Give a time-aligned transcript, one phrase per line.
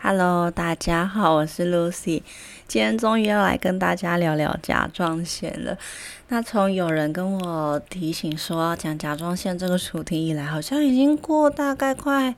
[0.00, 2.22] Hello，大家好，我是 Lucy。
[2.68, 5.76] 今天终于要来跟大家聊聊甲状腺了。
[6.28, 12.32] 那从有人跟我提醒说要讲甲状腺这个主题以来，好像已经过大概快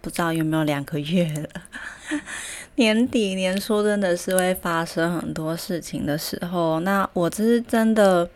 [0.00, 2.18] 不知道有没有两个月了。
[2.76, 6.80] 年底年初真的是会发生很多事情的时候。
[6.80, 8.28] 那我这是真的。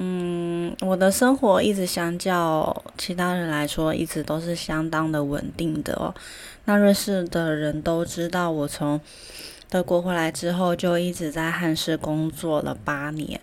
[0.00, 6.14] 嗯，我的生活一直相较其他人来说，一直都是相当的稳定的哦。
[6.68, 9.00] 那认识的人都知道，我从
[9.70, 13.40] 德国回来之后，就一直在汉室工作了八年，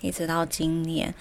[0.00, 1.12] 一直到今年。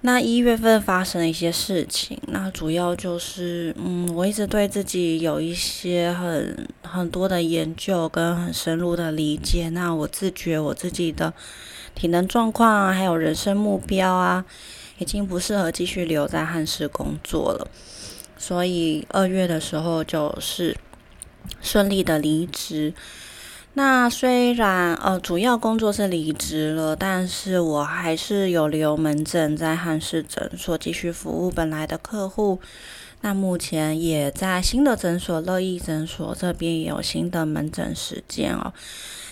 [0.00, 9.68] 那一月份发生了一些事情，那主要就是，嗯，我一直对自己有一些很很多的研究跟很深入的理解。
[9.68, 11.34] 那我自觉我自己的。
[11.94, 14.42] 体能状况啊，还有人生目标啊，
[14.96, 17.68] 已经不适合继续留在汉室工作了。
[18.42, 20.76] 所以二月的时候就是
[21.60, 22.92] 顺利的离职。
[23.74, 32.60] 那虽然呃主要工作是离职了，但是我还是有留门诊在汉室诊所继续服务本来的客户。
[33.20, 38.72] 那目前也在新的诊所乐意诊所这边也有新的门诊时间哦。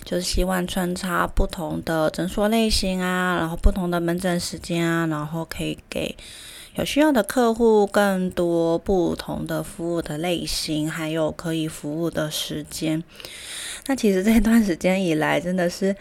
[0.05, 6.17] 就是希望穿插不同的诊所类型啊，然后不同的门诊时间啊，然后可以给
[6.81, 13.05] 有需要的客户更多不同的服务的类型，还有可以服务的时间。
[13.87, 15.95] 那其实这段时间以来，真的是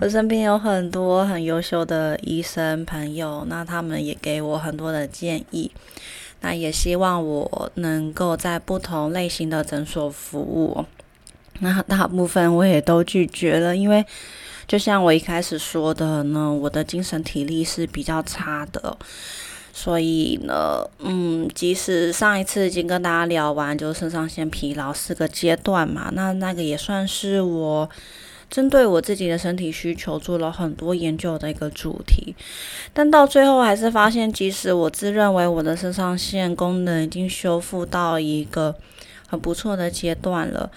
[0.00, 5.70] 我身边有很多很优秀的医生朋友，那他们也给我很多的建议。
[6.40, 10.86] 那也希望我能够在不同类型的诊所服务。
[11.60, 14.02] 那大部分我也都拒绝了，因为
[14.66, 18.96] 就像我一开始说的呢，我的精神体力是比较差的，
[19.72, 27.88] 所以呢，嗯，即使上一次已经跟大家聊完，就是肾上腺疲劳四个阶段嘛，那那个也算是我
[28.50, 32.34] 针对我自己的身体需求做了很多研究的一个主题，
[32.92, 38.76] 但到最后还是发现，即使我自认为我的肾上腺功能已经修复到一个
[39.26, 40.70] 很不错的阶段了。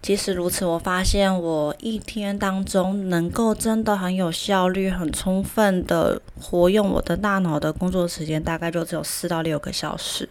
[0.00, 10.28] 即使如此，我发现我一天当中能够真的很有效率、很充分的活用我的大脑的工作时间，大概就只有四到六个小时。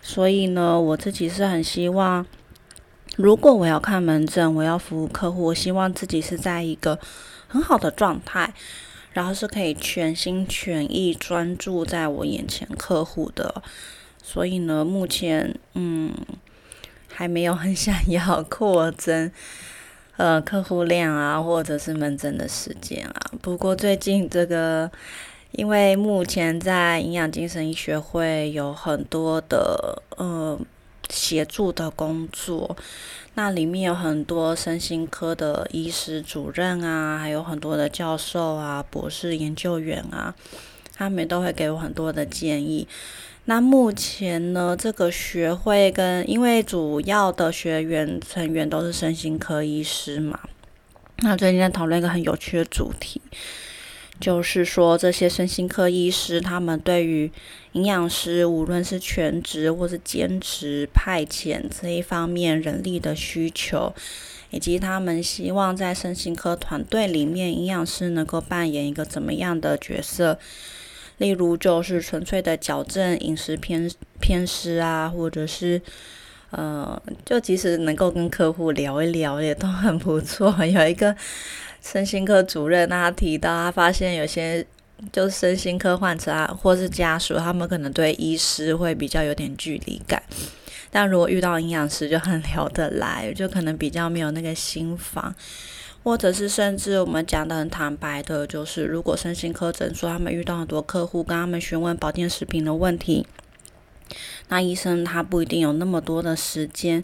[0.00, 2.24] 所以呢，我自己是很希望，
[3.16, 6.98] 如果我要看门诊，我要服务客户，我希望自己是在一个
[7.48, 8.54] 很好的状态，
[9.12, 13.62] 然后是可以全心全意专注在我眼前客户的。
[14.22, 16.14] 所以呢，目前嗯。
[17.16, 19.32] 还没有很想要 扩增
[20.18, 23.32] 呃客户量啊，或者是门诊的时间啊。
[23.40, 24.90] 不过最近这个，
[25.52, 30.60] 因为目前在营养精神医学会有很多的呃
[31.08, 32.76] 协助的工作，
[33.32, 40.34] 那里面有很多身心科的医师主任啊，还有很多的教授啊、博士研究员啊，
[40.94, 42.86] 他们都会给我很多的建议。
[43.48, 50.40] 那目前呢，这个学会跟因为主要的学员成员都是身心科医师嘛，
[51.18, 53.22] 那最近在讨论一个很有趣的主题，
[54.18, 57.30] 就是说这些身心科医师他们对于
[57.72, 63.94] 营养师，无论是全职或是兼职派遣这一方面人力的需求，
[64.50, 70.40] 以及他们希望在身心科团队里面，营养师能够扮演一个怎么样的角色。
[71.18, 73.90] 例如，就是纯粹的矫正饮食偏
[74.20, 75.80] 偏食啊，或者是
[76.50, 80.54] 呃，就即使能够跟客户聊一聊，也都很不错。
[80.64, 81.14] 有一个
[81.82, 84.64] 身心科主任，他提到他发现有些
[85.12, 90.22] 就是身心科患者啊，或是家属，他们可能对医师会比较有点距离感，
[90.90, 95.34] 但如果遇到营养师就很聊得来，就可能比较没有那个心防。
[96.06, 103.26] 或者是甚至我们讲的很坦白的，就是如果身心科诊所他们遇到很多客户跟他们询问保健食品的问题，
[104.46, 107.02] 那医生他不一定有那么多的时间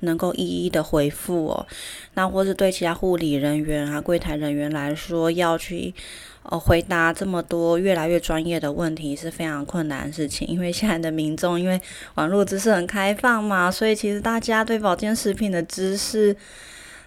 [0.00, 1.66] 能够一一的回复哦。
[2.12, 5.94] 那或是对其他护理人员啊、柜台人员来说，要去
[6.42, 10.46] 呃回答这么多越来越专业的问题是非常困难的事情。
[10.46, 11.80] 因为现在的民众因为
[12.16, 16.36] 网络知识很开放嘛，所以其实大家对保健食品的知识。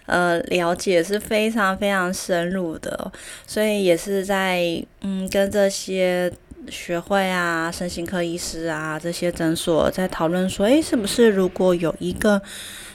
[0.08, 3.12] 呃，了解是非常非常深入的，
[3.46, 6.32] 所以也是在嗯跟这些
[6.70, 12.40] 学会啊、身心科医师啊这些诊所在讨论说，诶，是不是如果有一个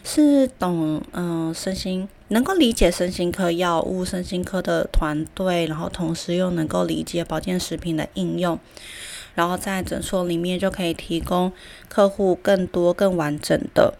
[0.03, 8.59] 是懂嗯身心能够理解身心科药物、身心科的团队，然后同时又能够理解保健食品的应用，
[9.35, 11.53] 然后在诊所里面就可以提供
[11.87, 13.93] 客户更多更完整的。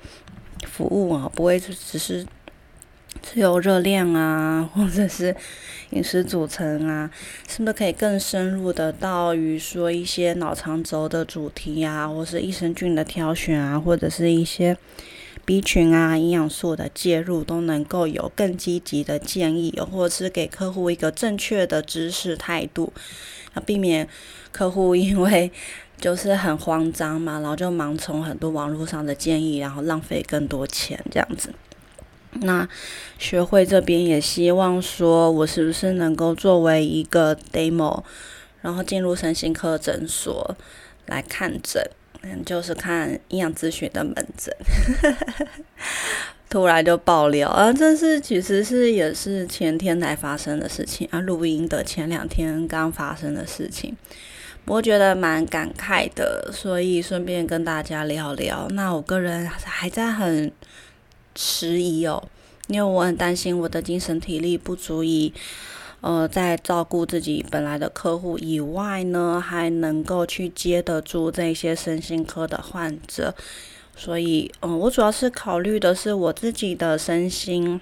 [0.66, 2.26] 服务啊，不会只是
[3.22, 5.36] 自由热量啊，或者是
[5.92, 7.10] 饮食组成啊，
[7.48, 14.78] 是不是可以更深入的到于说一些脑肠轴的主题啊，或是益生菌的挑选啊，或者是一些
[15.46, 22.92] B 群啊、营养素的介入，都能够有更积极的建议，或者是给客户一个正确的知识态度，
[23.66, 24.08] 避免
[24.52, 25.52] 客户因为。
[26.02, 31.54] 就是很慌张嘛，然后就盲从很多网络上的建议，然后浪费更多钱这样子。
[32.42, 32.68] 那
[33.18, 38.04] 学会这边也希望说，我是不是能够作为一个 demo，
[38.62, 40.56] 然后进入身心科诊所
[41.06, 41.82] 来看诊，
[42.22, 44.56] 嗯，就是看营养咨询的门诊。
[46.50, 53.98] 突然就爆料啊，这是其实是也是前天才发生的事情啊，录音的前两天刚发生的事情。
[54.66, 58.68] 我觉得蛮感慨的，所以顺便跟大家聊聊。
[58.70, 60.52] 那我个人还在很
[61.36, 62.24] 迟疑哦，
[62.68, 65.34] 因为我很担心我的精神体力不足以，
[66.02, 73.34] 呃，在照顾自己本来的客户以外呢，还能够去接得住这些身心科的患者。
[73.96, 77.80] 所以，嗯，我主要是考虑的是我自己的身心。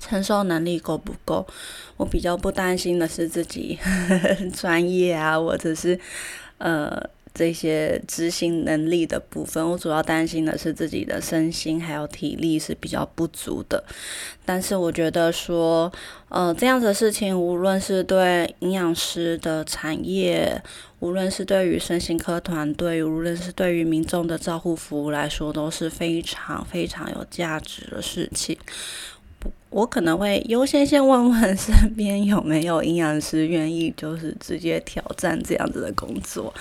[0.00, 1.46] 承受能力够不够？
[1.96, 3.78] 我比较不担心的是自己
[4.52, 5.98] 专业啊，或者是
[6.58, 7.02] 呃
[7.34, 9.68] 这些执行能力的部分。
[9.68, 13.84] 我主要担心的是自己的身心还有体力是比较不足的。
[14.46, 15.92] 但是我觉得说，
[16.28, 20.62] 呃，这样子的事情，无论是对营养师的产业，
[21.00, 28.56] 无论是对于身心科团队，无论是对于民众的照护服务来说，都是非常非常有价值的事情。
[29.74, 36.54] 我可能会优先先问问身边有没有营养师愿意，就是直接挑战这样子的工作，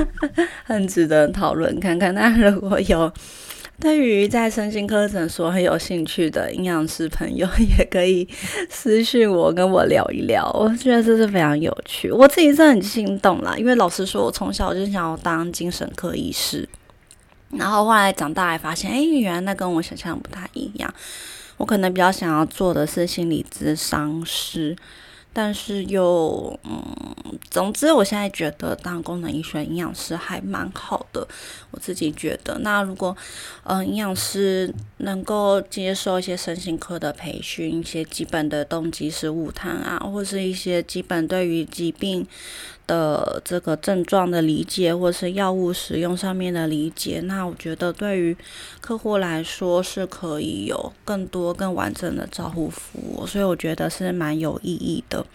[0.64, 2.14] 很值得讨论看看。
[2.14, 3.12] 那如果有
[3.78, 8.26] 对于在身心科诊所很有兴趣的营养师朋友，也可以
[8.70, 10.50] 私信我跟我聊一聊。
[10.54, 13.54] 我觉得这是非常有趣，我自己是很心动啦。
[13.58, 16.66] 因为老实说，我从小就想要当精神科医师，
[17.50, 20.94] 然后后来长大还发现，哎，原来那跟我想象不太一样。
[21.56, 24.76] 我可能比较想要做的是心理咨商师，
[25.32, 26.82] 但是又嗯，
[27.50, 31.26] 总之我现在觉得当功能医学营养师还蛮好的，
[31.70, 32.58] 我自己觉得。
[32.60, 33.16] 那如果
[33.64, 42.26] 嗯营养师能够接受一些身心科的培训，一些基本的动机是物谈啊，或是一些基本对于疾病。
[42.86, 48.36] 的这个症状的理解，或是药物使用上面的理解，那我觉得对于
[48.80, 55.26] 客户来说是可以有更多更完整的照护服务，所以我觉得是蛮有意义的。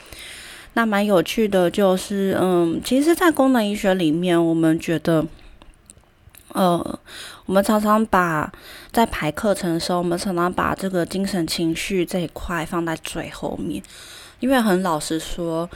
[0.74, 5.26] 那蛮有趣的，就是嗯，其实，在功能医学里面，我们觉得，
[6.54, 7.00] 呃，
[7.46, 8.50] 我们常常把
[8.94, 13.84] 在排课程的时候，我们常常把这个精神情绪这一块放在最后面，
[14.40, 15.70] 因为很老实说。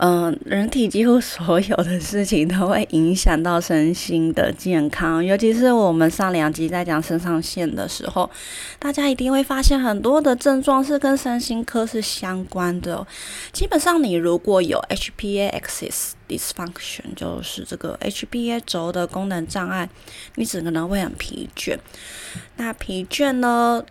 [0.00, 8.30] 嗯，人体几乎所有的事情都会影响到身心的健康，尤其是我们上两集在讲肾上腺的时候，
[8.78, 13.04] 大家一定会发现很多的症状是跟身心科是相关的。
[13.52, 19.88] 基本上，你如果有 HPA axis dysfunction，就是这个 HPA 轴的功能障碍，
[20.36, 21.76] 你整个人会很疲倦。
[22.56, 23.84] 那疲倦呢？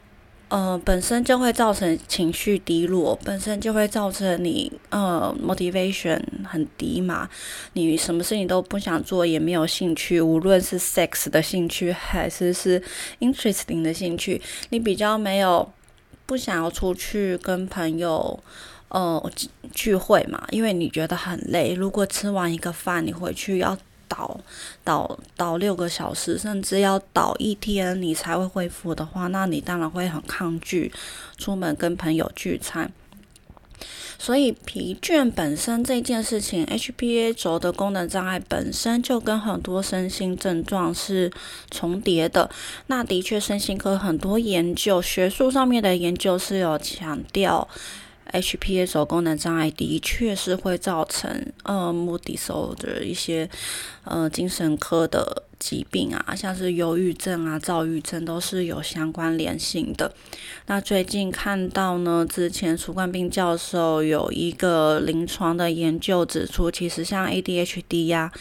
[0.49, 7.29] 呃，本身就会造成情绪低落，本身就会造成你呃 motivation 很低嘛，
[7.73, 12.81] 你什么事情都不想做，也没有兴趣，无论是 sex 的兴趣还是是
[13.19, 15.69] interesting 的兴趣，你比较没有
[16.25, 18.39] 不想要出去跟朋友
[18.87, 19.31] 呃
[19.73, 23.77] 聚会嘛，因为你觉得很累，如果吃完一个饭，你回去要。
[24.07, 24.39] 倒
[24.83, 30.91] 倒倒六个小时，甚至要倒一天，你才会恢复的话，那你当然会很抗拒
[31.37, 32.91] 出门跟朋友聚餐。
[34.19, 41.31] 所以疲倦本身这件事情，HPA 轴的功能障碍本身就跟很多身心症状是
[41.69, 42.49] 重叠的。
[42.87, 47.67] 那的确，身心科很多研究，学术上面的研究是有强调。
[48.33, 53.49] HPA 轴功能障碍的确是会造成呃 mood disorder 一些
[54.03, 60.13] 呃精神科的疾病啊，像是忧郁症啊、躁郁症都是有相关联性的。
[60.67, 68.31] 那最近看到呢，之前苏冠斌教授有一个临床的研究指出，其实像 ADHD 呀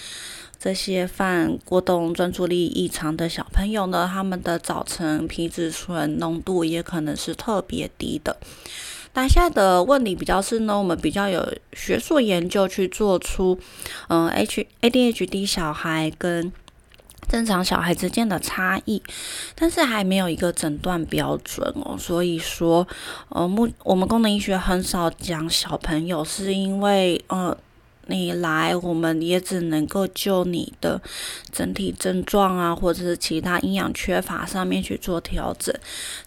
[0.58, 8.36] 这些犯过动专注力异常的小朋友呢，他们的早晨皮质醇浓度也可能是特别低的。
[9.16, 11.42] 那现在的问题比较是呢，我们比较有
[11.72, 13.58] 学术研究去做出，
[14.08, 16.52] 嗯，H A D H D 小孩跟
[17.26, 19.02] 正常小孩之间的差异，
[19.54, 21.96] 但是还没有一个诊断标准哦。
[21.98, 22.86] 所以说，
[23.30, 27.56] 呃，目我们功能医学很少讲小朋友，是因为呃。
[28.08, 31.00] 你来，我们也只能够就你的
[31.50, 35.74] 整体症状啊，或者是其他营养缺乏上面去做调整，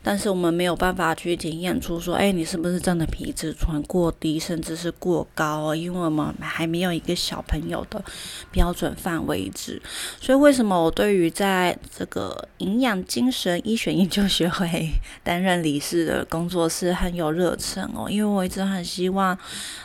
[0.03, 5.75] 但是我们没有办法去检验出说，哎，你是不是真的皮质醇过低，甚至是过高哦？
[5.75, 8.03] 因为我们还没有一个小朋友的
[8.51, 9.81] 标准范围值，
[10.19, 14.91] 所以为什么我对于在这个营养精神医学研究学会
[15.23, 18.09] 担任理事的工作是很有热忱哦？
[18.09, 19.37] 因为我一直很希望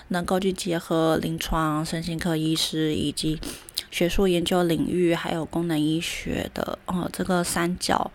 [0.09, 1.84] 能够去结合临床。
[1.85, 3.39] 身心科医师以及
[3.91, 8.11] 学术研究领域，还有功能医学的哦，这个三角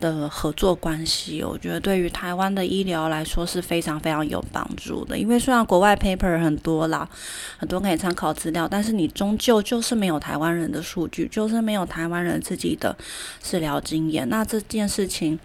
[0.00, 5.18] 的合作关系，我觉得对于台湾的医疗来说是非常非常有帮助的。
[5.18, 7.08] 因为虽然国外 paper 很多啦，
[7.58, 12.96] 很多可以参考资料，但是你终究就是没有台湾人的数据，就是没有台湾人自己的
[13.42, 14.28] 治疗经验。
[14.28, 15.38] 那这件事情。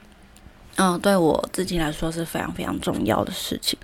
[0.76, 3.78] 嗯，对我自己来说是非常非常重要的事情。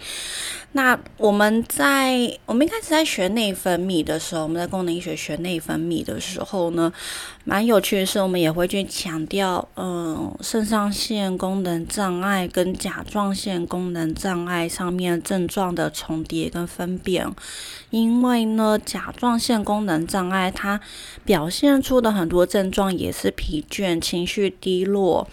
[0.71, 6.93] 那我们在我们一开始在学内分泌的时候，我们在功能医学学内分泌的时候呢，
[7.43, 17.27] 蛮有趣的是，我们也会去强调，嗯，肾上腺功能障碍跟甲状腺功能障碍上面症状的重叠跟分辨。
[17.89, 20.79] 因为呢，甲状腺功能障碍它
[21.25, 25.27] 表现出的很多症状也是疲倦、情绪低落。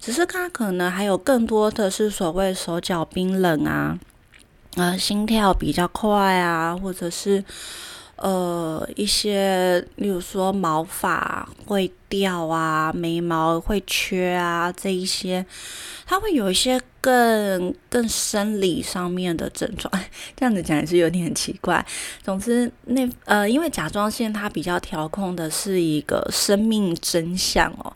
[0.00, 3.98] 只是他可能还有更多的是所谓手脚冰冷啊，
[4.76, 7.44] 呃，心跳比较快啊，或者是
[8.16, 15.44] 呃一些，例如说毛发会掉啊，眉毛会缺啊，这一些，
[16.06, 19.92] 他会有一些更更生理上面的症状。
[20.36, 21.84] 这样子讲也是有点奇怪。
[22.22, 27.92] 总之，那呃，因为甲状腺它比较调控的是一个生命真相哦，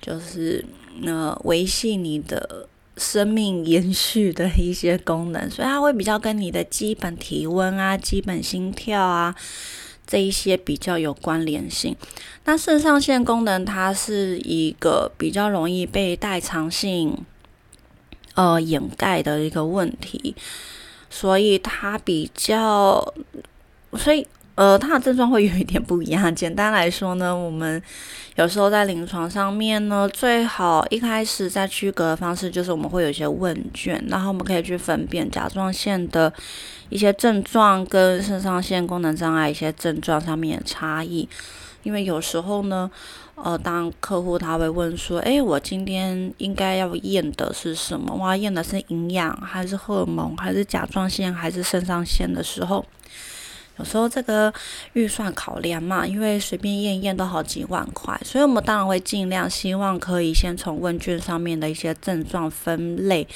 [0.00, 0.64] 就是。
[0.98, 9.34] 那维系你的生命延续的一些功能，所以它会比较跟你的基本体温啊、基本心跳啊
[10.06, 11.96] 这一些比较有关联性。
[12.44, 17.16] 那肾上腺功能它是一个比较容易被代偿性
[18.34, 20.34] 呃掩盖的一个问题，
[21.08, 23.14] 所以它比较，
[23.96, 24.26] 所以。
[24.60, 26.34] 呃，它的症状会有一点不一样。
[26.34, 27.82] 简单来说呢，我们
[28.34, 36.30] 有时候在临床上面呢，最好一开始在区隔的方式就是我们会有一些问卷，然后我们可以去分辨甲状腺的
[36.90, 41.26] 一些症状跟肾上腺功能障碍一些症状上面的差异。
[41.82, 42.90] 因为有时候呢，
[43.36, 48.14] 呃，当客户他会问说，诶，我今天应该要验的是什么？
[48.14, 52.84] 我要验的是营养还是荷尔蒙还是甲状腺还是肾上腺的时候？
[53.80, 54.52] 有时候这个
[54.92, 63.26] 预算考量嘛，因为随便验验都好几万块，所以我们当然会尽量希望可以先从问卷上面的一些症状分类，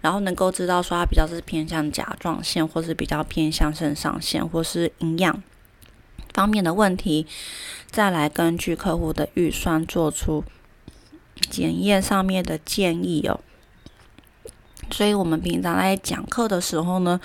[0.00, 5.42] 然后能够知道说它比较是偏向甲状腺，或是比较偏向肾上腺，或是营养
[6.32, 7.26] 方面的问题，
[7.90, 10.42] 再来根据客户的预算做出
[11.50, 13.40] 检验上面的建议哦。
[14.90, 17.20] 所以，我们平常在讲课的时候呢，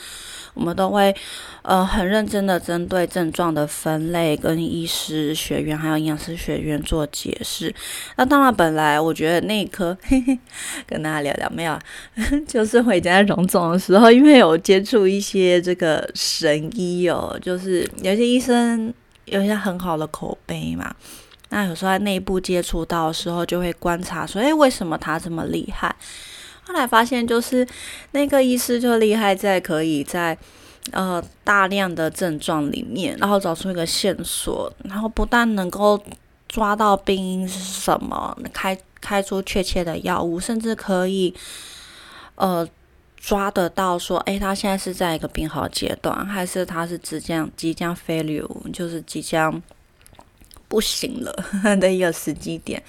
[0.53, 1.15] 我们都会
[1.62, 7.74] 呃很认真的针对症状的分类，跟医师学院还有营养师学院做解释。
[8.15, 9.98] 那当然，本来我觉得内科
[10.88, 11.79] 跟大家聊聊没有，
[12.48, 18.93] 就是回家荣总的时候，因为有接触一些这个神医哦，就是有些医生
[19.25, 20.95] 有些很好的口碑嘛。
[21.50, 25.95] 那有时候在内部接触到的时候，就会观察说，诶，为什么他这么厉害？
[26.67, 27.65] 后来发现，就是
[28.12, 30.38] 那个医师就厉害在可以在
[30.91, 36.01] 呃大量的症状里面，然后找出一个线索，然后不但能够
[36.48, 41.34] 抓到病因是什么，开开出确切的药物，甚至可以
[42.36, 42.67] 呃
[43.15, 49.62] 抓得到说，哎，他现在是在一个病好阶段，还是他是即将即将 failure，就是即将。
[50.67, 51.34] 不行了
[51.79, 52.81] 的一个时机点，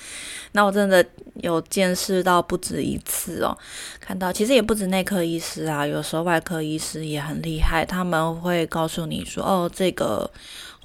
[0.52, 1.04] 那我真的
[1.42, 3.56] 有见识到不止一次哦。
[4.00, 10.30] 看到其实也不止内科医师啊，有时候外科医师也很厉害，他们会告诉你说：“哦，这个。”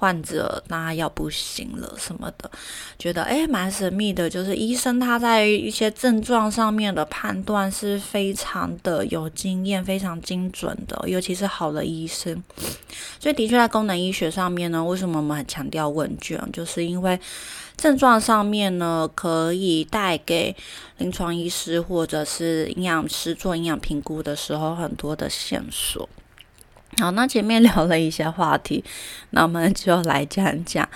[0.02, 2.50] 患者那要不行了什么的，
[2.98, 12.42] 觉得诶蛮神秘的，就是医生他在一些症状上面的判断是非常的有经验、非常精准的，尤其是好的医生。
[13.20, 16.36] 所以的确在功能医学上面呢，为什么我们很强调问卷？
[16.52, 17.16] 就是因为
[17.76, 20.56] 症状上面呢，可以带给
[20.98, 26.08] 临床医师或者是营养师做营养评估的时候很多的线索。
[27.02, 28.84] 好，那前面 聊了一些话题，
[29.30, 30.88] 那我们就来讲讲，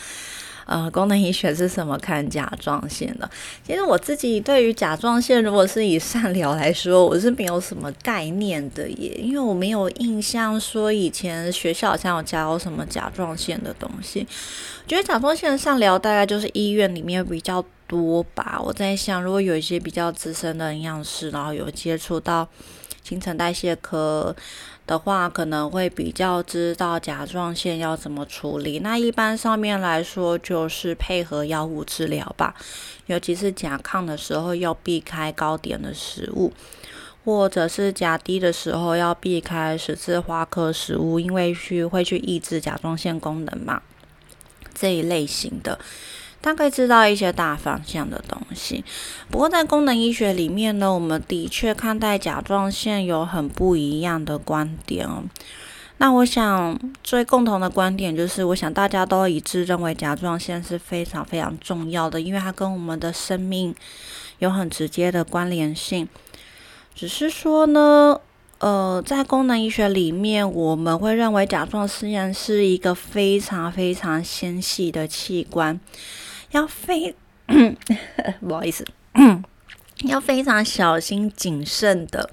[0.64, 3.28] 呃，功能医学是什么看甲状腺的？
[3.66, 14.25] 其实我自己对于甲状腺，如果是以善疗 来说，我是没有什么概念的耶，因为我没有印象说以前学校好像有教什么甲状腺的东西。
[14.84, 18.60] 我觉得甲状腺的善疗大概就是医院里面比较多吧。
[18.64, 22.48] 我在想，如果有一些比较资深的营养师，然后有接触到
[23.02, 24.36] 新陈代谢科。
[24.87, 28.78] 的话，可能会比较知道甲状腺要怎么处理。
[28.78, 32.55] 那一般上面来说，就是配合药物治疗吧。
[33.07, 36.52] 尤其是甲亢的时候，要避开高碘的食物；
[37.25, 43.83] 或者是甲低的时候，要避开十字花科食物，因为去会去抑制甲状腺功能嘛。
[44.73, 45.78] 这一类型的。
[46.46, 48.84] 大概知道一些大方向的东西，
[49.28, 55.24] 不过在功能医学里面呢，我们的确看待甲状腺有很不一样的观点哦。
[55.96, 63.74] 那我想最共同的观点就是，我想大家都一致认为甲状腺是非常非常重要的，因为它跟我们的生命
[64.38, 66.08] 有很直接的关联性。
[66.94, 68.20] 只是说呢，
[68.58, 75.80] 呃，在功能医学里面，我们会认为甲状腺是一个非常非常纤细的器官。
[76.50, 77.14] 要非
[78.40, 78.84] 不好意思，
[80.04, 82.30] 要非常小心谨慎的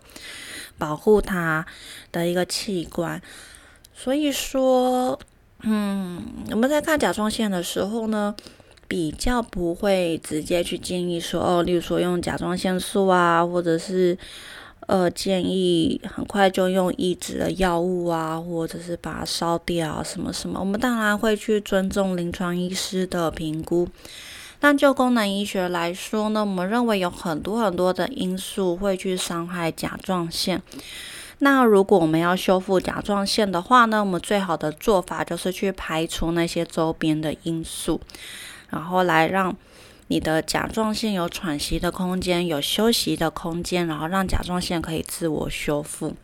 [0.77, 1.65] 保护它
[2.12, 3.22] 的一个器官。
[3.93, 5.20] 所以说，
[5.62, 8.36] 嗯，我们在看甲状腺的时候呢，
[8.88, 14.17] 比较不会直接去建议说，哦，例如说用甲状腺素啊，或者是
[14.88, 20.60] 呃建议很快就用抑制的药物啊，或者是把它烧掉什么什么。
[20.60, 23.88] 我们当然会去尊重临床医师的评估。
[24.60, 30.62] 但就功能医学来说呢，我们认为有很多很多的因素会去伤害甲状腺。
[31.40, 38.00] 那如果我们要修复甲状腺的话呢，我们最好的做法就是去排除那些周边的因素，
[38.70, 39.54] 然后来让
[40.08, 46.16] 你的甲状腺有喘息的空间，有休息的空间，然后让甲状腺可以自我修复。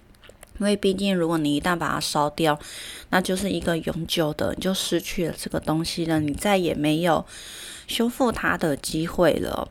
[0.60, 2.60] 因为毕竟，如果你一旦把它烧掉，
[3.10, 7.26] 那就是一个永久的，你就失去了这个东西了，你再也没有。
[7.88, 9.68] 修复它的机会了。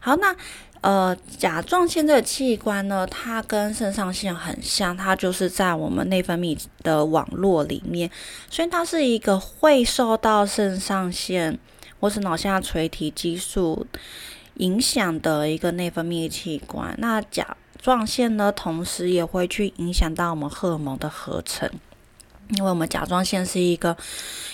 [0.00, 0.36] 好，那
[0.82, 8.10] 呃，甲状腺这个器官呢，它跟肾上腺很像，它就是在我们内分泌的网络里面，
[8.50, 11.58] 所以它是一个会受到肾上腺
[12.04, 13.86] 或是脑下垂体激素
[14.56, 16.94] 影响的一个内分泌器官。
[16.98, 21.66] 那甲状腺呢，同时也会去影响到我们荷尔蒙的合成。
[22.50, 23.96] 因为我们甲状腺是一个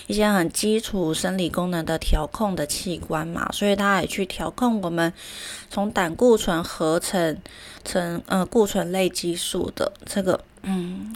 [0.07, 5.11] 一些很基础生理功能的调控的器官嘛，所以它也去调控我们
[5.69, 7.37] 从胆固醇合成
[7.83, 11.13] 成呃固醇类激素的这个嗯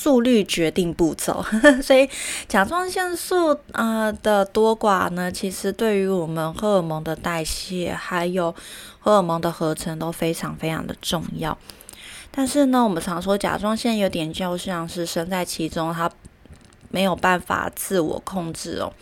[0.00, 1.44] 速率决定步骤。
[1.82, 2.08] 所以
[2.46, 8.54] 甲状腺素啊的多寡呢，其实对于我们荷尔蒙的代谢还有
[9.00, 11.58] 荷尔蒙的合成都非常非常的重要。
[12.30, 16.08] 但是呢，我们常说甲状腺有点就像是身在其中，它
[16.90, 18.92] 没有办法自我控制哦。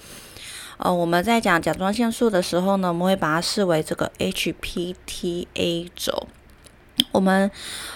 [0.78, 6.26] 呃，我们在讲甲状腺素的时候呢，我们会把它视为这个 HPTA 轴。
[7.12, 7.50] 我们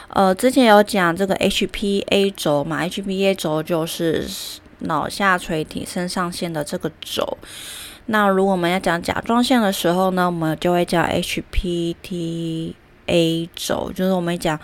[0.09, 4.29] 呃之前有讲这个 HPA 轴嘛，HPA 轴就是
[4.81, 7.39] 脑下垂体肾上腺的这个轴。
[8.07, 12.75] 那如果我们要讲甲状腺的时候呢，我们就会叫 HPTA
[13.55, 14.59] 轴，就是我们讲。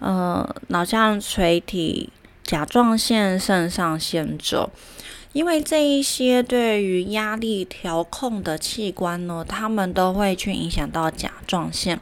[0.00, 4.68] 呃，脑下垂体、甲状腺、肾上腺轴，
[5.34, 12.00] 因为这一些对于压力调控的器官呢，他们都会去影响到甲状腺。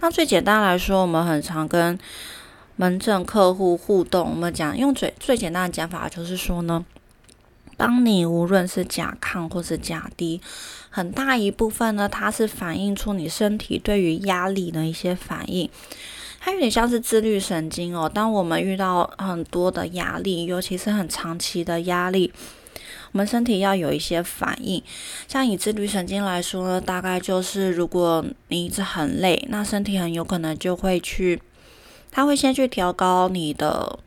[0.00, 1.98] 那最简单来说，我们很常跟
[2.76, 6.86] 门诊客户互动，我们讲用最最简单的讲法就是说呢，
[7.76, 10.40] 当你无论是甲亢或是甲低，
[10.88, 15.68] 很大一部分呢，它是反映出你身体对于压力的一些反应。
[16.40, 18.08] 它有点像是自律神经哦。
[18.08, 22.32] 当我们遇到很多的压力，尤其是很长期的压力，
[23.12, 24.82] 我们身体要有一些反应。
[25.28, 31.40] 像以自律神经来说呢，大概就是如果你一直很累，那身体很有可能就会去，
[32.10, 33.98] 它会先去调高你的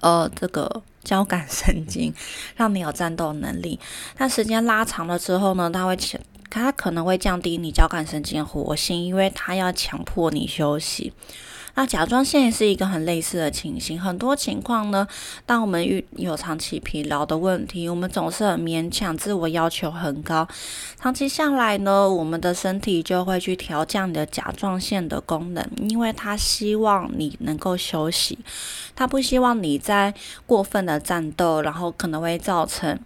[0.00, 2.12] 呃这个交感神经，
[2.56, 3.78] 让你有战斗能力。
[4.16, 5.96] 但时间拉长了之后呢，它会。
[6.52, 11.12] 它可能会降低你交感神经的活性，因为它要强迫你休息。
[11.80, 13.98] 那甲状腺也是一个很类似的情形。
[13.98, 15.08] 很多情况呢，
[15.46, 20.46] 当我们遇有长期疲劳的问题，我们总是很勉强，自我要求很高。
[21.00, 28.38] 长期下来呢，我们的身体就会去调降你的甲状腺的功能，因为它希望你能够休息，
[28.94, 30.12] 它不希望你在
[30.44, 33.00] 过分的战斗，然后可能会造成。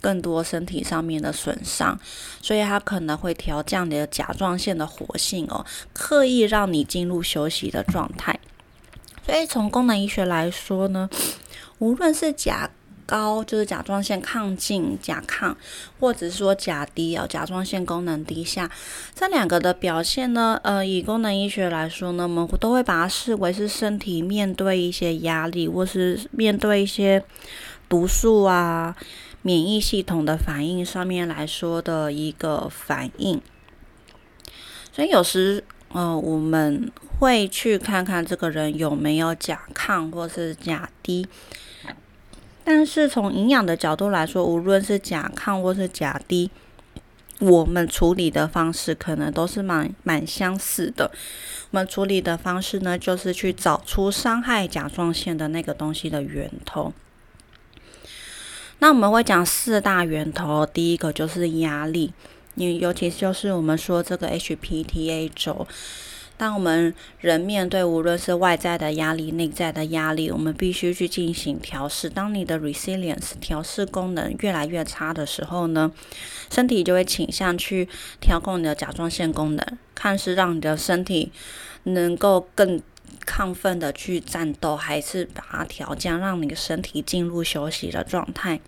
[0.00, 1.98] 更多身体上面的损伤，
[2.40, 8.38] 所以它可能会调降你的甲状腺的活性哦，刻意让你进入休息的状态。
[9.26, 11.10] 所以从功能医学来说呢，
[11.78, 12.70] 无论是甲
[13.04, 15.54] 高就是甲状腺亢进，甲亢，
[15.98, 18.70] 或者说甲低哦，甲状腺功能低下，
[19.14, 27.22] 这两个的表现呢，呃，以功能医学来说呢，我们都会把它视为是身体面对一些压力，或是面对一些
[27.88, 28.94] 毒素啊，
[29.42, 33.40] 免疫系统的反应上面来说的一个反应。
[34.92, 41.26] 所以有时，呃，我们会去看看这个人有没有甲亢或是甲低。
[42.64, 46.50] 但是从营养的角度来说，无论是甲亢或是甲低，
[47.38, 51.10] 我们处理的方式可能都是蛮蛮相似的。
[51.70, 56.92] 我们处理的方式呢，就是去找出伤害甲状腺的那个东西的源头。
[58.80, 62.12] 那我们会讲四大源头，第一个就是压力，
[62.54, 65.66] 你尤其就是我们说这个 HPTA 轴。
[66.36, 72.08] 当我们人面对无论是外在的压力、内在的压力，我们必须去进行调试。
[72.08, 75.90] 当你的 resilience 调试功能越来越差的时候呢，
[76.48, 77.88] 身体就会倾向去
[78.20, 81.32] 调控你的甲状腺功能，看是让你的身体
[81.82, 82.80] 能够更
[83.26, 88.60] 亢奋的去战斗，还是把它调降，让你的身体进入休息的状态。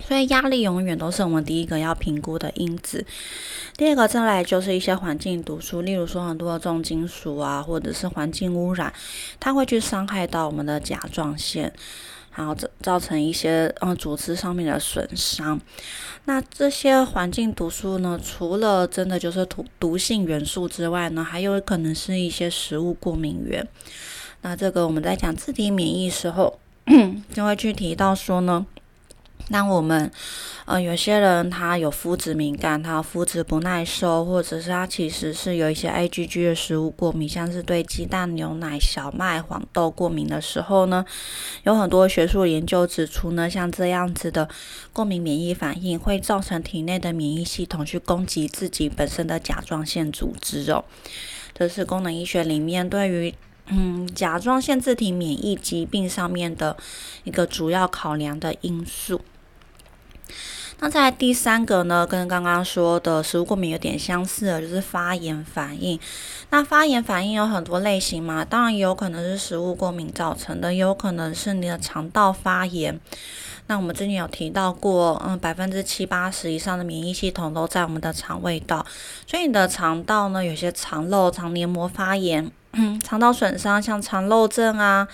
[0.00, 3.04] 所以压力永远都是我们第一个要评估的因子。
[3.76, 8.92] 第二个再来就是一些环境毒素，例如说很多的重金属啊，或者是环境污染，
[9.40, 11.72] 它会去伤害到我们的甲状腺，
[12.38, 15.60] 然后造造成一些嗯组织上面的损伤。
[16.26, 23.66] 那这些环境毒素呢，除了真的就是毒毒性元素之外呢，还有可能是一些食物过敏原。
[24.42, 26.60] 那这个我们在讲自体免疫时候，
[27.34, 28.64] 就会去提到说呢。
[29.50, 30.10] 那我们，
[30.66, 41.04] 呃，有些人他有肤质敏感，他肤质不耐受，或者是他其实是有一些 AGG 的食物过敏，像是对鸡蛋、牛奶、小麦、黄豆过敏的时候呢，
[41.64, 44.46] 有很多学术研究指出呢，像这样子的
[44.92, 50.84] 过敏免疫反应会造成体内的免疫系统去攻击自己本身的甲状腺组织哦，
[51.54, 53.34] 这是功能医学里面对于。
[53.70, 56.74] 嗯，甲状腺自体免疫疾病上面的
[57.24, 59.20] 一个主要考量的因素。
[60.80, 65.98] 那在第三个呢，跟刚刚说的食物过敏有点相似的，就是发炎反应。
[66.50, 72.98] 那发炎反应有很多类型嘛，当然也有可能是食物过敏造成的，也有可能是你的肠道发炎。
[73.66, 78.86] 那我们之前有提到过，嗯，百分之七八十以上的免疫系统都在我们的肠胃道，
[79.26, 82.50] 所以你的肠道呢，有些肠漏、肠黏膜发炎。
[83.02, 85.08] 肠道损伤，像肠漏症啊，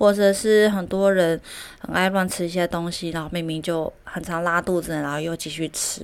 [0.00, 1.38] 或者是很多人
[1.78, 6.00] 很爱乱吃一些东西，然后明明就很常拉肚子，然后又继续吃，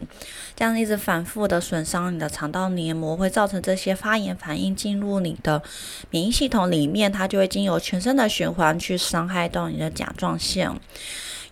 [0.54, 5.62] 这样一直反复的损伤你的肠道黏膜，会造成这些发炎反应进入你的
[6.10, 10.70] 免疫系统里面，它就会经由全身的循环去伤害到你的甲状腺。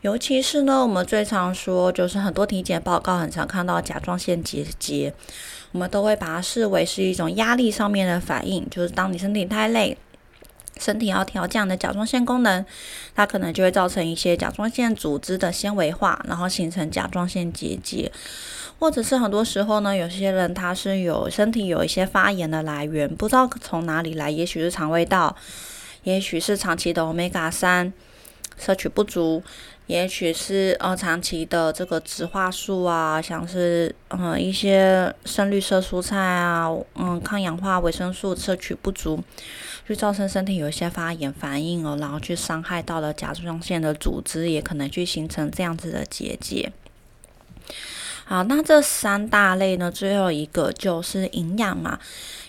[0.03, 5.15] 尤其是呢，我们最常说，就是很多体检报告很常看到甲状腺结节。
[5.73, 9.97] 我们都会把它视为是一种压力上面的反应，就是当你身体太累，
[10.79, 12.65] 身体要调降的甲状腺功能，
[13.15, 18.11] 它可能就会造成一些甲状腺组织的纤维化，然后形成甲状腺结节，
[18.79, 25.37] 或者是很多时候呢，有些人他是有身体有一些发炎的来源，不知道从哪里来，也许是肠胃道，
[26.03, 27.93] 也许是长期的 omega 三
[28.59, 29.43] 摄取不足。
[29.87, 39.23] 也许是呃长期的这个植化素啊，像是嗯一些深绿色蔬菜啊，嗯抗氧化维生素摄取不足，
[39.87, 46.73] 就造成身体有一些发炎反应哦，然后去伤害到了甲状腺的组织，也可能去形成这样子的结节。
[48.25, 51.99] 好，那这三大类呢，最后一个就是营养嘛。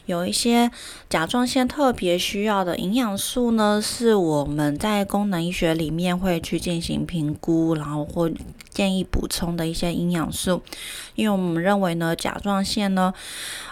[0.06, 0.70] 有一些
[1.10, 8.30] 甲状腺特别需要的营养素呢，是我们在功能医学里面会去进行评估，然后或
[8.70, 10.62] 建议补充的一些营养素。
[11.16, 13.14] 因为我们认为呢，甲状腺呢，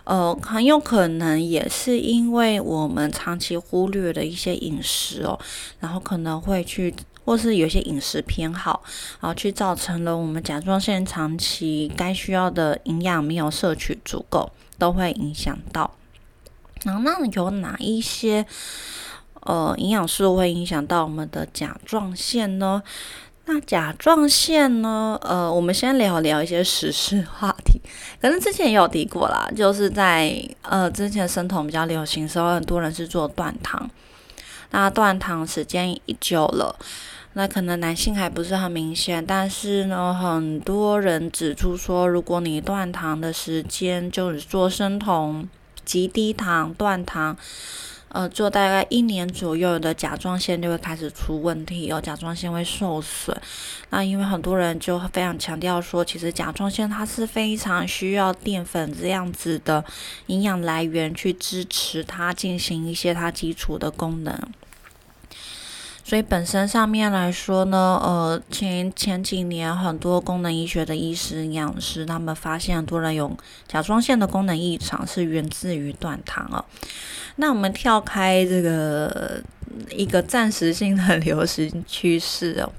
[0.05, 5.39] 呃，很有可能也是因为我们长期忽略的一些饮食哦，
[5.79, 8.81] 然后可能会去，或是有些饮食偏好，
[9.19, 15.91] 然后去造成了我们甲状腺长期该需要的营养没有摄取足够，都会影响到。
[16.85, 18.45] 那那有哪一些
[19.41, 22.81] 呃营养素会影响到我们的甲状腺呢？
[23.45, 25.19] 那甲状腺呢？
[25.21, 27.81] 呃，我们先聊聊一些时事话题。
[28.21, 33.89] 可能之前也有提过啦，就是在呃之前生酮比较流行时候，很多人是做断糖。
[34.71, 36.73] 那断糖时间一久了，
[37.33, 45.47] 那可能男性还不是很明显，但是呢，很多人指出说，如果你断糖的时间就是做生酮、
[45.85, 47.37] 极低糖、断糖，
[48.09, 53.35] 呃，做大概一年左右的甲状腺就会开始出问题，有甲状腺会受损。
[53.89, 59.83] 那因为很多人就非常强调说，其实甲状腺它是非常需要淀粉这样子的
[60.27, 64.39] 营养来源去支持它进行一些它基础的功能。
[66.05, 73.35] 所以本身上面来说呢，呃，前前几年很多功能医学的医师、营养师，他们发现很多人有
[73.67, 76.65] 甲状腺的功能异常是源自于断糖哦。
[77.37, 79.41] 那我们跳开这个
[79.91, 82.69] 一个暂时性的流行趋势哦，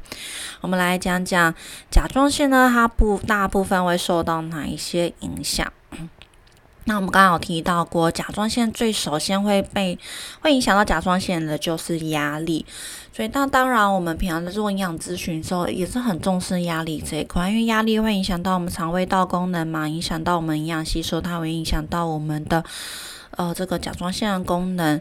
[0.60, 1.52] 我们来讲讲
[1.90, 5.72] 甲状腺呢，它不大部分会受到哪一些影响？
[6.86, 9.98] 那我们刚刚有提到过，甲状腺最首先会被
[10.42, 12.66] 会影响到甲状腺的就是压力。
[13.14, 22.64] 所以，那当然，我们平常在做营养咨询的时候，也是很重视压力这一块，因为压力会影响到我们肠胃道功能嘛，影响到我们营养吸收，它会影响到我们的
[23.36, 25.00] 呃这个甲状腺的功能。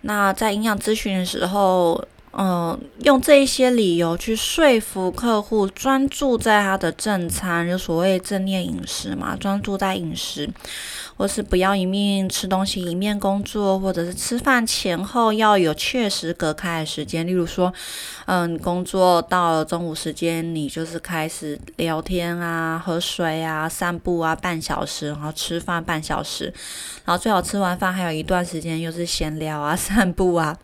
[0.00, 10.48] 那在营养咨询的时候，嗯，用这一些理由去说服客户专注在他的正餐，就所谓正念饮食嘛，专注在饮食，
[11.16, 17.26] 或是不要一面吃东西一面工作，或者是吃饭前后要有确实隔开的时间。
[17.26, 17.74] 例如说，
[18.26, 26.44] 嗯，工作到了中午时间，你就是开始聊天啊、喝水啊、散步啊半小时，然后吃饭半小时，
[27.04, 30.56] 然后最好吃完饭还有一段时间又是闲聊啊、散步啊。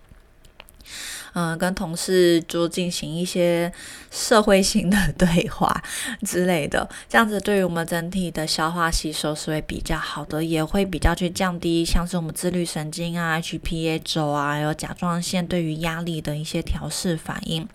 [1.38, 3.70] 嗯，跟同事就进行一些
[4.10, 5.82] 社会性的 对话
[6.22, 17.68] 之类的，这样子对于我们整体的消化吸收是会比较好的，也会比较去降低像是我们自律神经啊、HPA 轴啊，还有甲状腺对于压力的一些调试反应。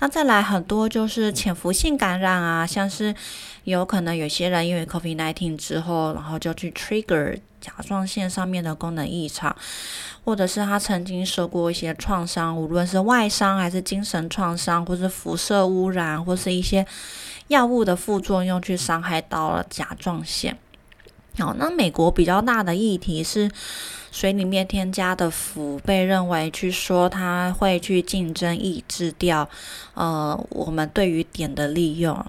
[0.00, 3.14] 那再来很多就是潜伏性感染啊，像是
[3.62, 9.54] 有可能有些人因为 COVID-19 之后，然后就去 trigger 甲状腺上面的功能异常。
[10.24, 16.86] 或者是他曾经受过一些创伤，无论是外伤还是精神创伤，或是辐射污染，或是一些
[17.46, 20.58] 药物的副作用，去伤害到了甲状腺。
[21.38, 23.50] 好，那美国比较大的议题是
[24.10, 29.48] 水里面添加的氟，被认为去说它会去竞争抑制掉，
[29.94, 32.26] 呃，我们对于碘的利用。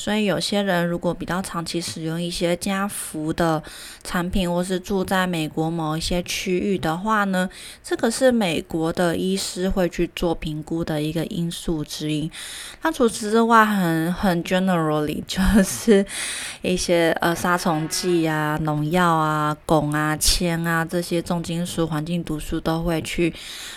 [0.00, 3.62] 所以有些人如果比较长期使用一些加氟的
[4.02, 7.46] 产品，或是住在美国某一些区域的话呢，
[7.84, 12.30] 这个是美国的医师会去做评估的一个因素之一。
[12.80, 16.06] 那除此之外，很很 generally 就是
[16.62, 23.34] 一些呃杀虫剂啊、农药啊、汞啊、铅啊这些重金属、环境毒素都会去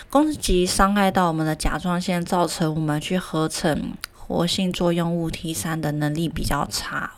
[0.08, 3.92] 攻击、伤害到我们的甲状腺，造成我们去合成。
[4.26, 7.12] 活性作用物 T 三的能力比较差。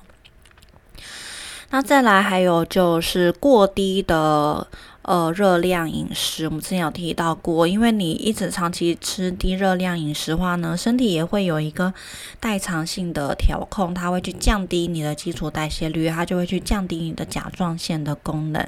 [1.71, 4.69] 那再来还有就是过低的
[5.03, 11.93] 呃热量饮食，我们之前有提到过，因为你一直长期吃低热量饮食的话呢，身体也会有一个
[12.39, 18.65] 代偿性的调控，它会去降低你的基础代谢率，它就会去降低你的甲状腺的功能，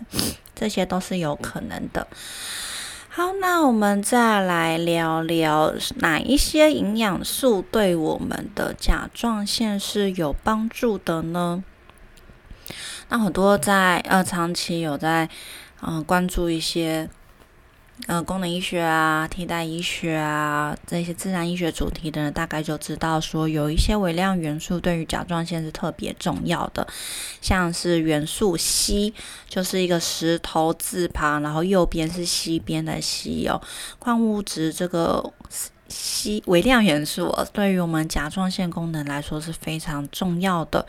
[0.56, 2.06] 这些都是有可能的。
[3.18, 11.64] 好，那我们再来聊聊哪一些营养素对我们的甲状腺是有帮助的呢？
[13.08, 15.28] 那很多在呃长期有在
[15.82, 17.10] 嗯关注一些。
[18.06, 26.86] 呃，功能医学啊，替代医学啊，这些自然医学主题的，大概就知道说，有一些微量元素对于甲状腺是特别重要的，
[27.42, 29.12] 像是元素硒，
[29.48, 33.60] 就是一个石头字旁，然后右边是西边的西哦，
[33.98, 35.32] 矿物质这个。
[35.88, 40.86] 硒微量元素对于我们甲状腺功能来说是非常重要的。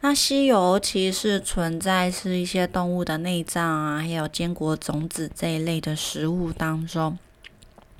[0.00, 7.18] 那硒尤其是存在是一些动物的内脏啊，还有坚果种子这一类的食物当中。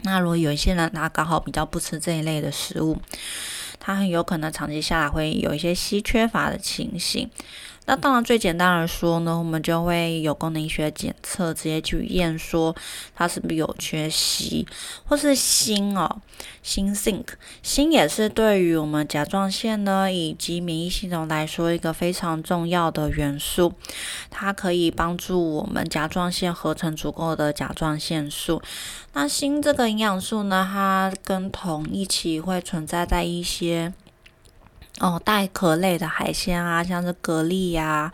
[0.03, 2.97] 那如果有一些人他刚好比较不吃这一类的食物，
[3.81, 7.29] 他很有可能长期下来会有一些硒缺乏的情形。
[7.89, 12.75] 那当然，最简单的说呢，我们就会有功能学检测，直接去验说
[13.15, 14.67] 它是不是有缺硒，
[15.05, 16.21] 或是锌哦，
[16.65, 17.27] 锌 zinc，
[17.63, 23.73] 锌也是对于我们甲状腺呢以及免疫系统来说一个非常重要的元素，
[24.31, 28.61] 它可以帮助我们甲状腺合成足够的甲状腺素。
[29.13, 33.93] 那锌这个营养素呢，它跟铜一起会存在在一些。
[34.99, 38.11] 哦，带壳类的海鲜啊，像是蛤蜊呀，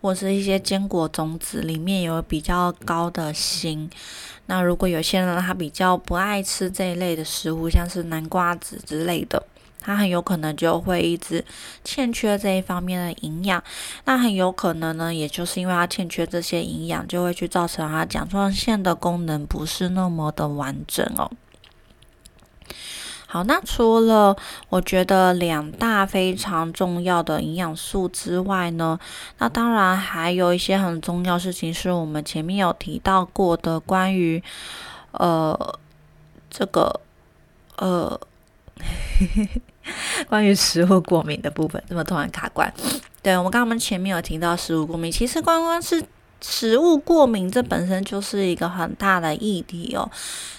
[0.00, 3.88] 或是一些坚果种子里面有比较高的锌。
[4.46, 9.40] 那如果有些人他比较不爱吃这一类的食物，像是南瓜子之类的，
[9.80, 11.44] 他很有可能就会一直
[11.84, 13.62] 欠缺这一方面的营养。
[14.04, 21.30] 那很有可能呢，也就是因为他欠缺这些营养，就会去造成他甲状腺的功能不是那么的完整哦。
[23.28, 24.36] 好，那除了
[24.68, 28.98] 我觉得两大非常重要的营养素之外呢，
[29.38, 34.42] 那当然还有一些很重要事情是我们前面有提到过的，关于
[35.10, 35.78] 呃
[36.48, 37.00] 这个
[37.78, 38.18] 呃
[40.28, 42.72] 关于食物过敏的部分，这么突然卡关？
[43.22, 46.02] 对我们刚刚我们前面有提到食物过敏，其实光光是。
[46.48, 50.08] 食物过敏，这本身就是一个很大的议题哦。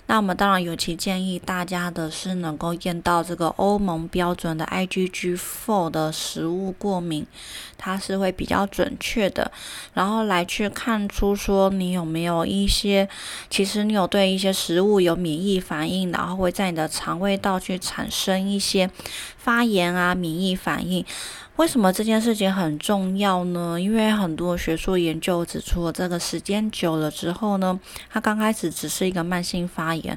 [0.08, 7.26] 那我们当然尤其建议大家的是能够验到这个欧盟标准的 IgG4 的食物过敏，
[7.78, 9.52] 它是会比较准确的。
[9.94, 13.08] 然后来去看出说你有没有一些，
[13.50, 18.90] 其实你有对一些食物有免疫反应，然后会在你的肠胃道去产生一些
[19.38, 21.06] 发炎啊免疫反应。
[21.56, 23.82] 为什么这件事情很重要呢？
[23.82, 27.80] 因为很多学术研究指出，这个时间久了之后呢，
[28.12, 30.16] 它刚开始只是一个慢性发炎，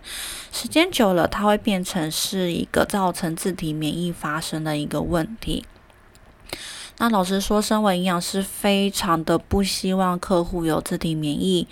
[0.52, 5.64] 时间久了，它会变成是一个造成自体免疫发生的一个问题。
[7.00, 11.66] 那老实说，身为营养师，非常的不希望客户有自体免疫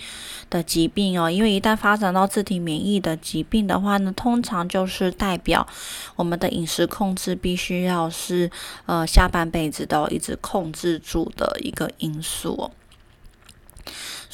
[0.49, 5.69] 的疾病哦，因为一旦发展到自体免疫的疾病的话呢，通常就是代表
[6.17, 8.51] 我们的饮食控制必须要是
[8.87, 12.71] 呃下半辈子都一直控制住的一个因素。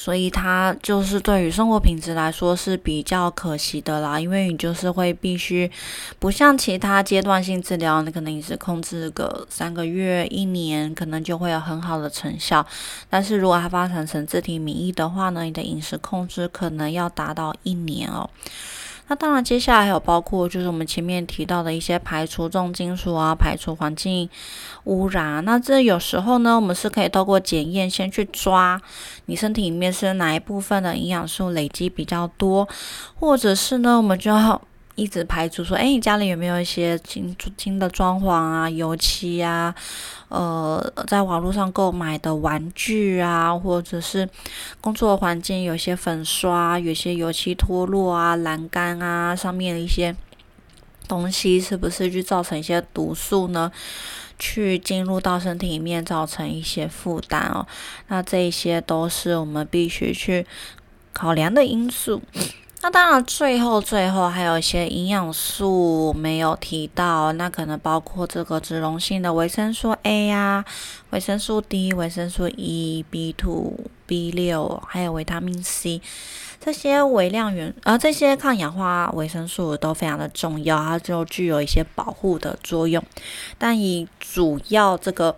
[0.05, 5.71] 所以它就是对于生活品质来说是比较可惜的啦，因为你就是会必须
[6.19, 12.63] 不像其他阶段性治疗，你可能饮食控制个三个月、一年，可能就会有很好的成效。
[13.09, 18.29] 但是如果它发展成自体免疫的话呢，你的饮食控制可能要达到一年哦。
[19.07, 24.29] 那当然，接下来还有包括就是我们前面提到的一些排除重金属啊，排除环境
[24.85, 25.43] 污染。
[25.45, 28.81] 那这有时候呢，我们是可以透过检验先去抓
[29.25, 32.67] 你身体里面是哪一部分的营养素累积比较多，
[33.19, 34.61] 或者是呢，我们就要。
[34.95, 39.75] 一直排除说，哎，你家里有没有一些新新的装潢啊、油漆啊，
[40.29, 44.27] 呃，在网络上购买的玩具啊，或者是
[44.79, 50.15] 工作环境有些粉刷、有些油漆脱落啊、栏杆啊上面的一些
[51.07, 53.71] 东西，是不是去造成一些毒素呢？
[54.37, 57.65] 去进入到身体里面，造成一些负担哦。
[58.09, 60.45] 那这一些都是我们必须去
[61.13, 62.21] 考量的因素。
[62.85, 70.63] 那当然，最后最后还有一些营养素没有提到，那可能包括这个脂溶性的维生素 A 呀、
[71.09, 73.73] 维生素 D、维生素 E、B two、
[74.05, 75.99] B 六，还有维他命 C
[76.59, 83.03] 这些微量元，而这些抗氧化维生素都非常的重要，它就具有一些保护的作用。
[83.57, 85.35] 但以主要这个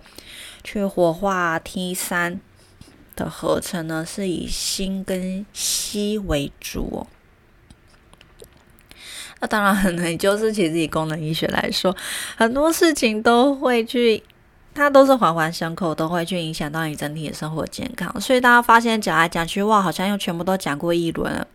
[0.65, 2.41] 去活化 T 三
[3.15, 7.07] 的合成呢，是以锌跟硒为主。
[9.39, 11.95] 那当然，可能就是其实以功能医学来说，
[12.35, 14.23] 很多事情都会去，
[14.73, 18.19] 它都是环环相扣，都会去影响到你整体的生活健康。
[18.19, 21.47] 所以大家发现讲来讲去，哇，好像又全部都讲过一轮了。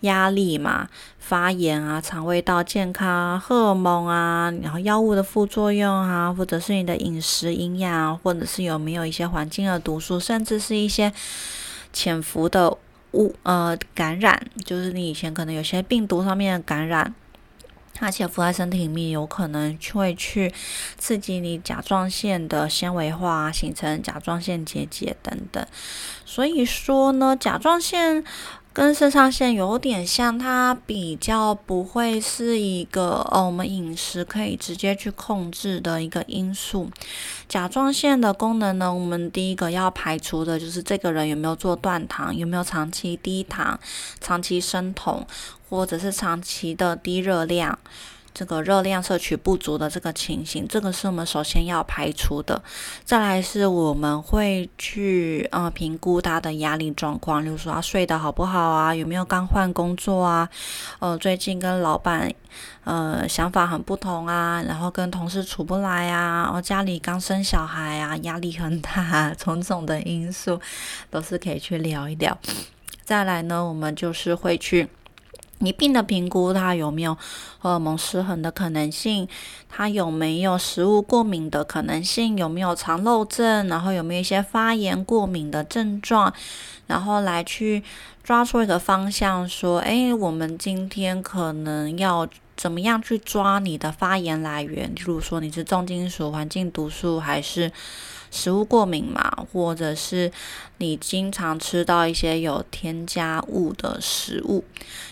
[0.00, 0.88] 压力嘛，
[1.20, 11.12] 发炎啊，肠胃道健康，荷尔蒙啊，然后药物的副作用啊，或者是你的饮食营养，或者是有没有一些环境的毒素，甚至是一些
[11.92, 12.76] 潜伏的。
[13.12, 17.14] 物呃感染，就是你以前可能有些病毒上面的感染，
[18.00, 20.52] 而且伏在身体里面，有可能会去
[20.98, 25.66] 刺激你甲状腺的纤维化，形成甲状腺结节等等。
[26.24, 28.24] 所以说呢，甲状腺。
[28.74, 36.90] 跟肾上腺有点像，它比较不会是一个呃，我们饮食可以直接去控制的一个因素。
[37.46, 43.78] 甲状腺的功能呢，我们第一个要排除的就是这个人有没有做断糖，有没有长期低糖、
[44.20, 45.26] 长期生酮，
[45.68, 47.78] 或者是长期的低热量。
[48.34, 52.62] 这个热量摄取不足的这个情形，这个是我们首先要排除的。
[53.04, 60.48] 再来是我们会去呃评估他的压力状况，例如说他睡得好不好啊，有没有刚换工作啊，
[60.98, 62.32] 呃最近跟老板
[62.84, 70.60] 呃想法很不同啊，然后跟同事处不来啊，然后家里刚生小孩啊，压力很大， 种种的因素
[71.10, 72.38] 都是可以去聊一聊。
[73.04, 74.88] 再来呢，我们就是会去。
[75.62, 77.16] 你病的评估，它有没有
[77.58, 79.28] 荷尔蒙失衡的可能性？
[79.68, 82.36] 它有没有食物过敏的可能性？
[82.36, 83.68] 有没有肠漏症？
[83.68, 86.34] 然后有没有一些发炎、过敏的症状？
[86.88, 87.84] 然后来去
[88.24, 94.92] 抓出一个方向，说：诶，我们今天可能要怎么样去抓你的发炎来源？
[94.94, 97.70] 例如说，你是重金属、环境毒素，还是？
[98.32, 100.32] 食物过敏嘛，或者是
[100.78, 104.64] 你经常吃到一些有添加物的食物，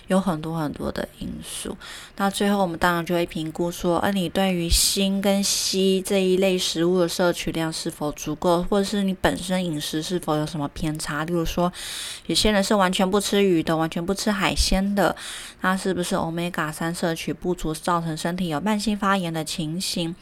[0.08, 1.76] 有很多很多的因素。
[2.16, 11.24] 那最后我们当然就会评估说，呃，你对于锌跟硒这一类食物的摄取量是否足够，或者是你本身饮食是否有什么偏差？
[11.24, 11.70] 例如说，
[12.26, 15.14] 有些人是完全不吃鱼的，完全不吃海鲜的，
[15.60, 20.16] 那是不是欧米伽三摄取不足，造成身体有慢性发炎的情形？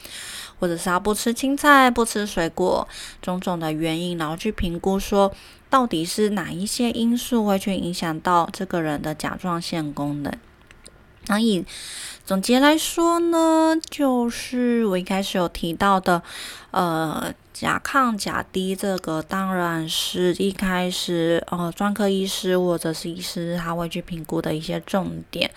[0.58, 2.86] 或者是他不吃青菜、不吃水果，
[3.22, 5.32] 种种的原因，然后去评估说，
[5.70, 10.32] 到底是哪一些因素会去影响到这个人的甲状腺功能？
[11.26, 11.64] 那以
[12.28, 16.22] 总结来说呢，就是我一开始有提到的，
[16.72, 17.32] 呃。
[17.50, 25.50] 甲亢、甲低，这个当然是一开始呃专科医师或者是医师他会去评估的一些重点。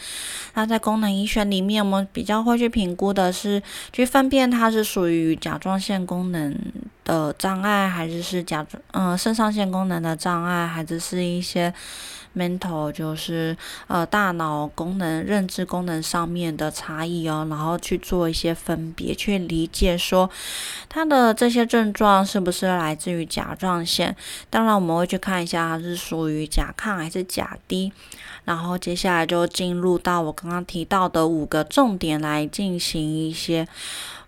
[0.56, 3.62] 那在功能医学里面，我们比较会去评估的是
[3.94, 6.58] 去分辨它是属于甲状腺功能
[7.04, 11.72] 的障碍，还是是甲状嗯肾上腺功能的障碍，还是是一些。
[12.36, 13.56] Mental 就是
[13.88, 20.30] 呃大脑功能、认知功能上面的差异哦，然后去做一些分别，去理解说
[20.88, 24.16] 它的这些症状是不是来自于甲状腺。
[24.50, 27.92] 当然我们会去看一下它是属于甲亢还是甲低，
[28.46, 33.68] 然后接下来就进入到我刚刚提到的五个重点来进行一些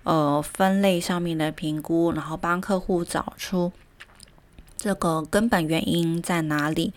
[0.03, 3.71] 呃分类上面的评估，然后帮客户找出。
[4.75, 6.91] 这个根本原因在哪里？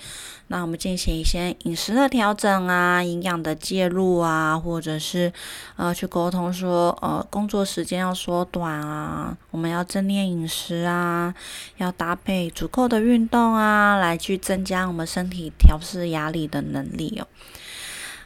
[0.49, 5.33] 那我们进行一些饮食的调整啊，营养的介入啊，或者是
[5.77, 11.35] 呃去沟通说，呃工作时间要缩短啊，我们要正念饮食啊，
[11.77, 17.27] 要搭配足够的运动啊，来去增加我们身体调试压力的能力哦。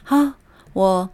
[0.03, 0.33] 好，
[0.73, 1.09] 我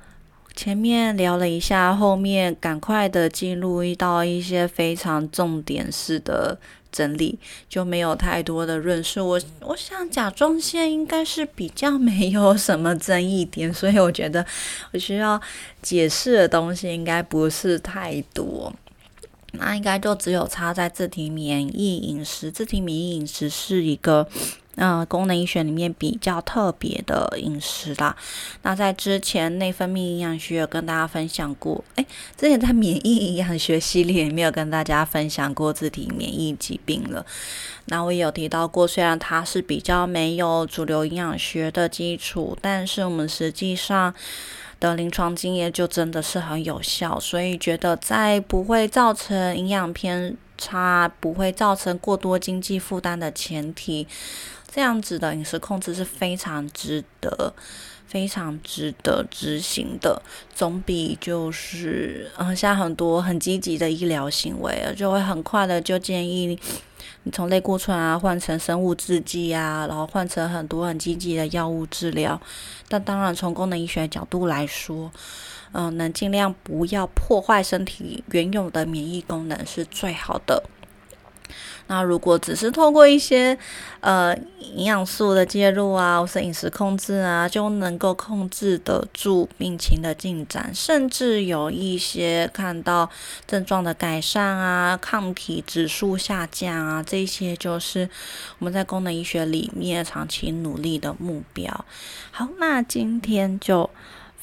[0.55, 6.59] 前面聊了一下，后面赶快的进入到一些非常重点式的。
[6.97, 7.37] 整理
[7.69, 9.27] 就没有太多的论述。
[9.27, 14.43] 我我想甲状腺应该是比较没有什么争议点， 所以我觉得
[14.91, 15.39] 我需要
[15.83, 18.73] 解释的东西应该不是太多。
[19.51, 24.27] 那应该就只有差在自体免疫饮食，自体免疫饮食是一个。
[24.79, 28.15] 嗯，功能医学里面比较特别的饮食啦。
[28.61, 32.05] 那在之前内分泌营养学有跟大家分享过，诶，
[32.37, 37.25] 之前在免疫营养学系列里面有跟大家分享过自体免疫疾病了。
[37.85, 44.13] 那我也有提到过，虽然它是比较没有主流营养学的基础，但是我们实际上
[44.79, 54.05] 的临床经验就真的是很有效，所以觉得在不会造成营养偏差、不会造成过多经济负担的前提。
[54.77, 57.51] 这样子的饮食控制是非常值得、
[58.05, 60.21] 非常值得执行的，
[60.53, 66.55] 总比就是嗯，像很多很积极的医疗行为，就会很快的就建议
[67.23, 72.39] 你从类固醇啊换成生物制剂啊，然后换成很多很积极的药物治疗。
[72.87, 75.11] 但当然，从功能医学角度来说，
[75.71, 80.63] 嗯，能尽量不要破坏身体原有的免疫功能是最好的。
[81.87, 83.57] 那如果只是透过一些
[84.01, 84.35] 呃
[84.73, 93.09] 营养素的介入啊，或是饮食控制啊，就能够控制得住病情的进展，甚至有一些看到
[93.47, 98.09] 症状的改善啊，抗体指数下降啊，这些就是
[98.59, 101.85] 我们在功能医学里面长期努力的目标。
[102.31, 103.89] 好，那今天就。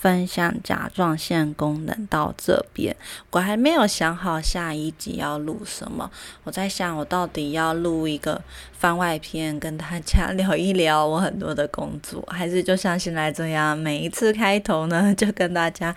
[0.05, 2.95] 分享甲状腺功能到这边，
[3.31, 6.11] 我还没有想好下一集要录什么。
[6.43, 8.39] 我在想，我到底要录一个
[8.79, 15.97] 番外篇，跟大家聊一聊我很多的工作，还是就像现在这样，每一次开头呢，就跟大家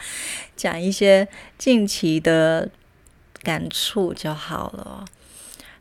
[0.56, 1.28] 讲一些
[1.58, 2.70] 近期的
[3.44, 5.04] 感触就好了。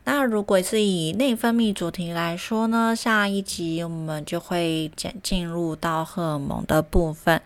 [0.09, 7.41] 那如果是以内分泌主题来说呢，下一集我们就会进进入到荷尔蒙的部分。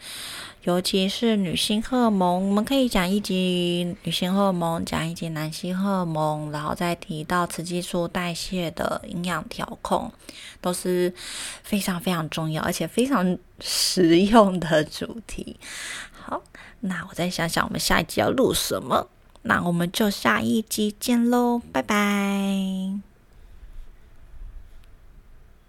[0.62, 10.12] 尤其是女性荷尔蒙，我们可以讲一集女性荷尔蒙，讲一集男性荷尔蒙，然后再提到雌激素代谢的营养调控，
[10.62, 11.12] 都是
[11.64, 15.59] 非常非常重要而且非常实用的主题。
[16.12, 16.43] 好，
[16.82, 19.07] 那我再想想，我们下一集要录什么？
[19.44, 23.11] 那我们就下一集见喽，拜拜。